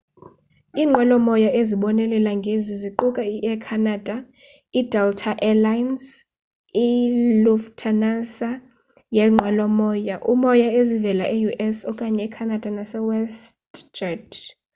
iinqwelo-moya 0.79 1.49
ezibonelela 1.59 2.31
ngezi 2.39 2.73
ziquka 2.81 3.23
i-air 3.35 3.59
canada 3.67 4.15
i-delta 4.79 5.31
air 5.47 5.57
lines 5.67 6.05
i-lufthansa 6.85 8.49
yeenqwelo-moya 9.15 10.69
ezivela 10.79 11.25
e-us 11.37 11.77
okanye 11.91 12.25
canada 12.35 12.67
nase 12.77 12.99
westjet 13.07 14.29